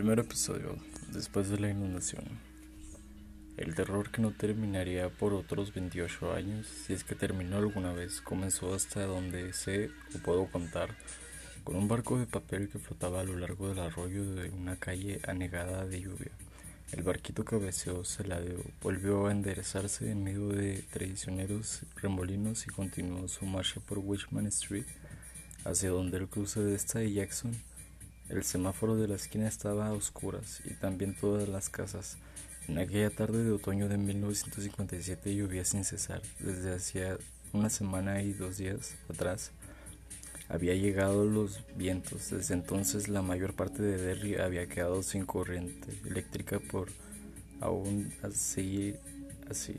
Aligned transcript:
Primer 0.00 0.20
episodio, 0.20 0.78
después 1.12 1.50
de 1.50 1.60
la 1.60 1.68
inundación. 1.68 2.24
El 3.58 3.74
terror 3.74 4.10
que 4.10 4.22
no 4.22 4.30
terminaría 4.30 5.10
por 5.10 5.34
otros 5.34 5.74
28 5.74 6.32
años, 6.32 6.66
si 6.66 6.94
es 6.94 7.04
que 7.04 7.14
terminó 7.14 7.58
alguna 7.58 7.92
vez, 7.92 8.22
comenzó 8.22 8.72
hasta 8.72 9.04
donde 9.04 9.52
sé 9.52 9.90
o 10.16 10.18
puedo 10.20 10.46
contar, 10.46 10.96
con 11.64 11.76
un 11.76 11.86
barco 11.86 12.18
de 12.18 12.24
papel 12.24 12.70
que 12.70 12.78
flotaba 12.78 13.20
a 13.20 13.24
lo 13.24 13.36
largo 13.36 13.68
del 13.68 13.80
arroyo 13.80 14.24
de 14.24 14.48
una 14.48 14.76
calle 14.76 15.20
anegada 15.28 15.84
de 15.84 16.00
lluvia. 16.00 16.32
El 16.92 17.02
barquito 17.02 17.44
cabeceó, 17.44 18.02
se 18.02 18.24
ladeó, 18.24 18.56
volvió 18.80 19.26
a 19.26 19.32
enderezarse 19.32 20.10
en 20.10 20.24
medio 20.24 20.48
de 20.48 20.82
traicioneros 20.94 21.82
remolinos 21.96 22.66
y 22.66 22.70
continuó 22.70 23.28
su 23.28 23.44
marcha 23.44 23.80
por 23.80 23.98
Wichman 23.98 24.46
Street, 24.46 24.86
hacia 25.66 25.90
donde 25.90 26.16
el 26.16 26.28
cruce 26.28 26.60
de 26.60 26.74
esta 26.74 27.04
y 27.04 27.12
Jackson 27.12 27.54
el 28.30 28.44
semáforo 28.44 28.96
de 28.96 29.08
la 29.08 29.16
esquina 29.16 29.48
estaba 29.48 29.88
a 29.88 29.92
oscuras 29.92 30.60
y 30.64 30.74
también 30.74 31.14
todas 31.14 31.48
las 31.48 31.68
casas. 31.68 32.16
En 32.68 32.78
aquella 32.78 33.10
tarde 33.10 33.42
de 33.42 33.50
otoño 33.50 33.88
de 33.88 33.98
1957 33.98 35.34
llovía 35.34 35.64
sin 35.64 35.84
cesar. 35.84 36.22
Desde 36.38 36.74
hacía 36.74 37.18
una 37.52 37.70
semana 37.70 38.22
y 38.22 38.32
dos 38.32 38.58
días 38.58 38.94
atrás 39.08 39.50
había 40.48 40.74
llegado 40.74 41.24
los 41.24 41.60
vientos. 41.76 42.30
Desde 42.30 42.54
entonces 42.54 43.08
la 43.08 43.22
mayor 43.22 43.54
parte 43.54 43.82
de 43.82 43.96
Derry 43.96 44.36
había 44.36 44.66
quedado 44.66 45.02
sin 45.02 45.26
corriente 45.26 45.92
eléctrica 46.04 46.60
por 46.60 46.88
aún 47.60 48.12
así 48.22 48.94
así. 49.50 49.74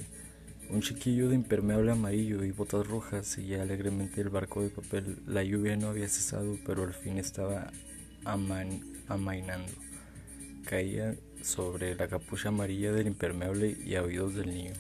Un 0.70 0.82
chiquillo 0.82 1.28
de 1.28 1.36
impermeable 1.36 1.92
amarillo 1.92 2.44
y 2.44 2.52
botas 2.52 2.88
rojas 2.88 3.28
seguía 3.28 3.62
alegremente 3.62 4.22
el 4.22 4.30
barco 4.30 4.62
de 4.62 4.70
papel. 4.70 5.18
La 5.28 5.44
lluvia 5.44 5.76
no 5.76 5.90
había 5.90 6.08
cesado, 6.08 6.58
pero 6.66 6.84
al 6.84 6.94
fin 6.94 7.18
estaba 7.18 7.72
amainando. 8.26 9.72
Caía 10.66 11.16
sobre 11.42 11.96
la 11.96 12.08
capucha 12.08 12.50
amarilla 12.50 12.92
del 12.92 13.08
impermeable 13.08 13.78
y 13.86 13.96
a 13.96 14.04
oídos 14.04 14.36
del 14.36 14.54
niño. 14.54 14.74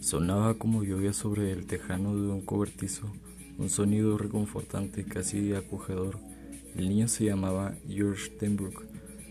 Sonaba 0.00 0.54
como 0.54 0.84
lluvia 0.84 1.12
sobre 1.12 1.52
el 1.52 1.66
tejano 1.66 2.14
de 2.14 2.28
un 2.28 2.40
cobertizo, 2.40 3.12
un 3.58 3.68
sonido 3.68 4.16
reconfortante, 4.16 5.04
casi 5.04 5.52
acogedor. 5.52 6.18
El 6.76 6.88
niño 6.88 7.08
se 7.08 7.24
llamaba 7.26 7.74
George 7.86 8.30
Tenbrook, 8.30 8.84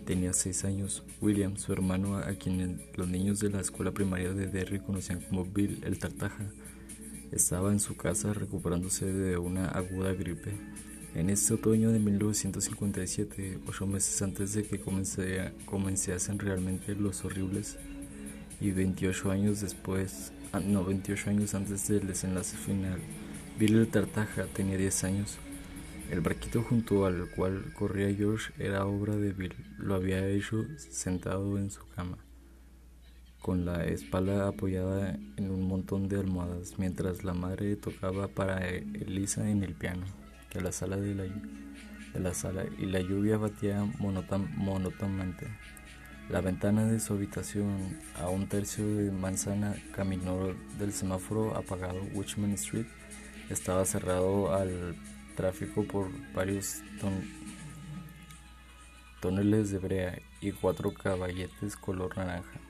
tenía 0.05 0.33
seis 0.33 0.65
años. 0.65 1.03
William, 1.19 1.57
su 1.57 1.73
hermano, 1.73 2.17
a 2.17 2.33
quien 2.33 2.81
los 2.95 3.07
niños 3.07 3.39
de 3.39 3.49
la 3.49 3.61
escuela 3.61 3.91
primaria 3.91 4.33
de 4.33 4.47
Derry 4.47 4.79
conocían 4.79 5.21
como 5.21 5.45
Bill 5.45 5.81
el 5.83 5.97
Tartaja, 5.97 6.51
estaba 7.31 7.71
en 7.71 7.79
su 7.79 7.95
casa 7.95 8.33
recuperándose 8.33 9.11
de 9.11 9.37
una 9.37 9.67
aguda 9.67 10.13
gripe. 10.13 10.53
En 11.15 11.29
este 11.29 11.53
otoño 11.55 11.91
de 11.91 11.99
1957, 11.99 13.59
ocho 13.67 13.87
meses 13.87 14.21
antes 14.21 14.53
de 14.53 14.63
que 14.63 14.79
comenzasen 14.79 16.39
realmente 16.39 16.95
los 16.95 17.25
horribles, 17.25 17.77
y 18.59 18.71
28 18.71 19.31
años 19.31 19.61
después, 19.61 20.31
ah, 20.51 20.59
no, 20.59 20.83
28 20.83 21.29
años 21.29 21.53
antes 21.53 21.87
del 21.87 22.07
desenlace 22.07 22.57
final, 22.57 22.99
Bill 23.59 23.75
el 23.75 23.87
Tartaja 23.87 24.45
tenía 24.45 24.77
10 24.77 25.03
años. 25.03 25.37
El 26.11 26.21
barquito 26.21 26.63
junto 26.63 27.05
al 27.05 27.29
cual 27.31 27.73
corría 27.73 28.13
George 28.15 28.53
era 28.57 28.85
obra 28.85 29.15
de 29.15 29.33
Bill, 29.33 29.53
lo 29.77 29.95
había 29.95 30.25
hecho 30.27 30.65
sentado 30.77 31.57
en 31.57 31.69
su 31.69 31.81
cama 31.95 32.17
con 33.47 33.63
la 33.63 33.85
espalda 33.85 34.49
apoyada 34.49 35.17
en 35.37 35.51
un 35.51 35.69
montón 35.69 36.09
de 36.09 36.19
almohadas, 36.19 36.77
mientras 36.77 37.23
la 37.23 37.33
madre 37.33 37.77
tocaba 37.77 38.27
para 38.27 38.67
Elisa 38.67 39.49
en 39.49 39.63
el 39.63 39.73
piano 39.73 40.05
de 40.53 40.59
la 40.59 40.73
sala 40.73 40.97
de 40.97 41.15
la, 41.15 41.23
de 41.23 42.19
la 42.19 42.33
sala 42.33 42.65
y 42.77 42.87
la 42.87 42.99
lluvia 42.99 43.37
batía 43.37 43.85
monótonamente. 43.99 45.47
La 46.29 46.41
ventana 46.41 46.87
de 46.87 46.99
su 46.99 47.13
habitación, 47.13 47.97
a 48.21 48.27
un 48.27 48.49
tercio 48.49 48.85
de 48.85 49.11
manzana, 49.11 49.77
caminó 49.93 50.53
del 50.77 50.91
semáforo 50.91 51.55
apagado 51.55 52.01
Wichman 52.15 52.51
Street, 52.51 52.87
estaba 53.49 53.85
cerrado 53.85 54.53
al 54.53 54.97
tráfico 55.37 55.85
por 55.85 56.09
varios 56.33 56.81
toneles 59.21 59.71
de 59.71 59.77
brea 59.77 60.19
y 60.41 60.51
cuatro 60.51 60.93
caballetes 60.93 61.77
color 61.77 62.17
naranja 62.17 62.66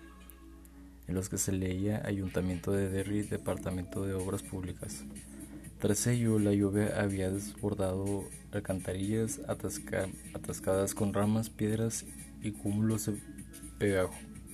en 1.08 1.16
los 1.16 1.30
que 1.30 1.38
se 1.38 1.52
leía 1.52 2.02
Ayuntamiento 2.06 2.72
de 2.72 2.90
Derry, 2.90 3.22
Departamento 3.24 4.06
de 4.06 4.14
Obras 4.14 4.44
Públicas. 4.44 5.04
Tras 5.80 6.08
ello, 6.08 6.40
la 6.40 6.54
lluvia 6.54 7.00
había 7.00 7.30
desbordado 7.30 8.24
alcantarillas 8.52 9.40
atascadas 9.48 10.96
con 10.96 11.14
ramas, 11.14 11.50
piedras 11.50 12.06
y 12.42 12.52
cúmulos 12.52 13.06
de 13.80 14.08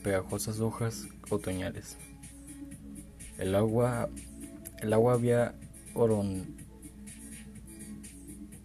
pegajosas 0.04 0.60
hojas 0.60 1.08
otoñales. 1.30 1.98
El 3.38 3.56
agua, 3.56 4.10
el 4.82 4.94
agua 4.94 5.14
había 5.14 5.56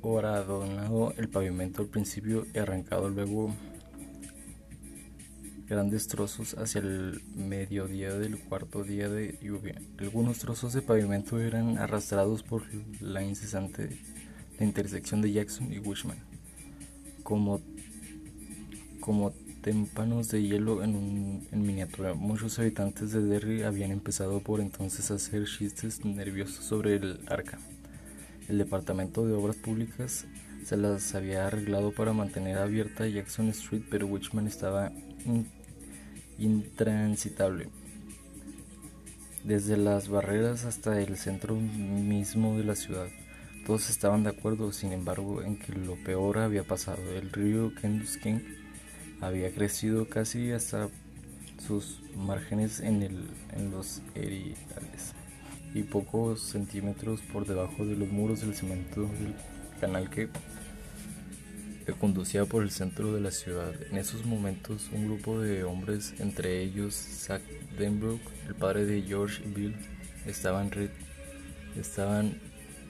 oradonado 0.02 1.14
el 1.16 1.28
pavimento 1.28 1.82
al 1.82 1.88
principio 1.88 2.44
y 2.52 2.58
arrancado 2.58 3.08
luego 3.08 3.54
grandes 5.68 6.08
trozos 6.08 6.54
hacia 6.54 6.80
el 6.80 7.22
mediodía 7.34 8.14
del 8.14 8.38
cuarto 8.38 8.84
día 8.84 9.08
de 9.08 9.38
lluvia. 9.42 9.80
Algunos 9.98 10.38
trozos 10.38 10.72
de 10.72 10.82
pavimento 10.82 11.38
eran 11.40 11.78
arrastrados 11.78 12.42
por 12.42 12.62
la 13.00 13.22
incesante 13.22 13.90
la 14.58 14.66
intersección 14.66 15.22
de 15.22 15.32
Jackson 15.32 15.72
y 15.72 15.78
Wishman, 15.78 16.18
como, 17.22 17.60
como 19.00 19.32
témpanos 19.62 20.28
de 20.28 20.42
hielo 20.42 20.82
en, 20.82 20.96
un, 20.96 21.48
en 21.52 21.62
miniatura. 21.62 22.14
Muchos 22.14 22.58
habitantes 22.58 23.12
de 23.12 23.22
Derry 23.22 23.62
habían 23.62 23.92
empezado 23.92 24.40
por 24.40 24.60
entonces 24.60 25.10
a 25.10 25.14
hacer 25.14 25.44
chistes 25.44 26.04
nerviosos 26.04 26.64
sobre 26.64 26.96
el 26.96 27.20
arca. 27.28 27.58
El 28.48 28.58
Departamento 28.58 29.26
de 29.26 29.34
Obras 29.34 29.56
Públicas 29.56 30.26
se 30.64 30.76
las 30.76 31.14
había 31.14 31.46
arreglado 31.46 31.92
para 31.92 32.12
mantener 32.12 32.58
abierta 32.58 33.06
Jackson 33.06 33.48
Street, 33.50 33.82
pero 33.90 34.06
Wishman 34.06 34.48
estaba 34.48 34.90
intransitable. 36.38 37.68
Desde 39.44 39.76
las 39.76 40.08
barreras 40.08 40.64
hasta 40.64 41.00
el 41.00 41.16
centro 41.16 41.54
mismo 41.54 42.56
de 42.56 42.64
la 42.64 42.74
ciudad, 42.74 43.08
todos 43.66 43.90
estaban 43.90 44.22
de 44.22 44.30
acuerdo, 44.30 44.72
sin 44.72 44.92
embargo, 44.92 45.42
en 45.42 45.58
que 45.58 45.72
lo 45.72 45.96
peor 45.96 46.38
había 46.38 46.64
pasado. 46.64 47.02
El 47.14 47.30
río 47.30 47.72
Kenduskeag 47.80 48.42
había 49.20 49.52
crecido 49.52 50.08
casi 50.08 50.52
hasta 50.52 50.88
sus 51.66 52.00
márgenes 52.16 52.80
en, 52.80 53.02
el, 53.02 53.28
en 53.56 53.70
los 53.70 54.00
eridales 54.14 55.14
y 55.74 55.82
pocos 55.82 56.40
centímetros 56.40 57.20
por 57.32 57.46
debajo 57.46 57.84
de 57.84 57.96
los 57.96 58.08
muros 58.08 58.40
del 58.40 58.54
cemento 58.54 59.02
del 59.02 59.34
canal 59.80 60.08
que 60.08 60.28
que 61.88 61.94
conducía 61.94 62.44
por 62.44 62.62
el 62.62 62.70
centro 62.70 63.14
de 63.14 63.20
la 63.22 63.30
ciudad. 63.30 63.72
En 63.90 63.96
esos 63.96 64.26
momentos, 64.26 64.90
un 64.92 65.06
grupo 65.06 65.40
de 65.40 65.64
hombres, 65.64 66.12
entre 66.18 66.60
ellos 66.60 66.92
Zach 66.94 67.40
Denbrook, 67.78 68.20
el 68.46 68.54
padre 68.54 68.84
de 68.84 69.00
George 69.00 69.42
y 69.42 69.48
Bill, 69.48 69.76
estaban, 70.26 70.70
estaban 71.80 72.38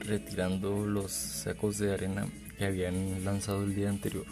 retirando 0.01 0.85
los 0.85 1.13
sacos 1.13 1.79
de 1.79 1.95
arena 1.95 2.27
que 2.59 2.65
habían 2.65 3.25
lanzado 3.25 3.63
el 3.63 3.77
día 3.77 3.89
anterior. 3.89 4.27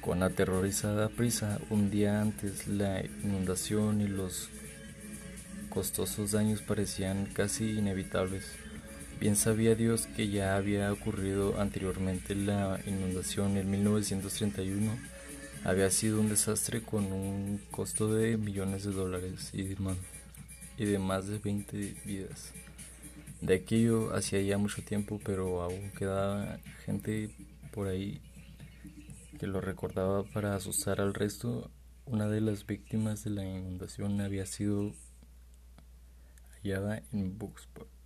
Con 0.00 0.22
aterrorizada 0.22 1.08
prisa, 1.08 1.58
un 1.70 1.90
día 1.90 2.22
antes, 2.22 2.68
la 2.68 3.04
inundación 3.24 4.00
y 4.00 4.06
los 4.06 4.48
costosos 5.70 6.30
daños 6.30 6.62
parecían 6.62 7.26
casi 7.26 7.72
inevitables. 7.72 8.44
Bien 9.20 9.36
sabía 9.36 9.74
Dios 9.74 10.06
que 10.06 10.30
ya 10.30 10.56
había 10.56 10.90
ocurrido 10.90 11.60
anteriormente 11.60 12.34
la 12.34 12.80
inundación 12.86 13.58
en 13.58 13.70
1931. 13.70 14.96
Había 15.62 15.90
sido 15.90 16.22
un 16.22 16.30
desastre 16.30 16.80
con 16.80 17.12
un 17.12 17.60
costo 17.70 18.14
de 18.14 18.38
millones 18.38 18.84
de 18.84 18.92
dólares 18.92 19.50
y 19.52 19.64
de 19.64 19.76
más, 19.76 19.98
de, 20.78 20.98
más 20.98 21.26
de 21.26 21.38
20 21.38 21.96
vidas. 22.06 22.54
De 23.42 23.56
aquello 23.56 24.14
hacía 24.14 24.40
ya 24.40 24.56
mucho 24.56 24.82
tiempo, 24.82 25.20
pero 25.22 25.60
aún 25.60 25.90
quedaba 25.90 26.58
gente 26.86 27.28
por 27.72 27.88
ahí 27.88 28.22
que 29.38 29.46
lo 29.46 29.60
recordaba 29.60 30.24
para 30.24 30.54
asustar 30.54 30.98
al 30.98 31.12
resto. 31.12 31.70
Una 32.06 32.26
de 32.26 32.40
las 32.40 32.64
víctimas 32.64 33.24
de 33.24 33.30
la 33.32 33.44
inundación 33.44 34.18
había 34.22 34.46
sido 34.46 34.94
hallada 36.62 37.02
en 37.12 37.36
Bucksport 37.36 37.99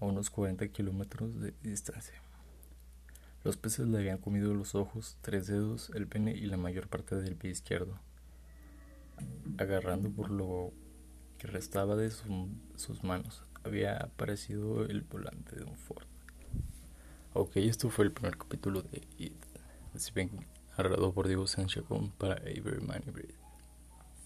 a 0.00 0.04
unos 0.04 0.30
40 0.30 0.68
kilómetros 0.68 1.40
de 1.40 1.54
distancia. 1.62 2.22
Los 3.44 3.56
peces 3.56 3.86
le 3.86 3.98
habían 3.98 4.18
comido 4.18 4.52
los 4.54 4.74
ojos, 4.74 5.16
tres 5.20 5.46
dedos, 5.46 5.90
el 5.94 6.06
pene 6.06 6.32
y 6.36 6.46
la 6.46 6.56
mayor 6.56 6.88
parte 6.88 7.16
del 7.16 7.36
pie 7.36 7.50
izquierdo. 7.50 7.98
Agarrando 9.58 10.10
por 10.10 10.30
lo 10.30 10.72
que 11.38 11.46
restaba 11.46 11.96
de 11.96 12.10
sus 12.10 13.04
manos, 13.04 13.44
había 13.64 13.96
aparecido 13.96 14.84
el 14.84 15.02
volante 15.02 15.56
de 15.56 15.64
un 15.64 15.76
Ford. 15.76 16.06
Ok, 17.32 17.56
esto 17.56 17.90
fue 17.90 18.04
el 18.06 18.12
primer 18.12 18.36
capítulo 18.36 18.82
de 18.82 19.06
It, 19.18 19.34
narrado 20.76 21.12
por 21.12 21.26
Diego 21.26 21.46
Sánchez 21.46 21.84
para 22.18 22.34
Avery 22.34 22.80
Manibrid. 22.80 23.37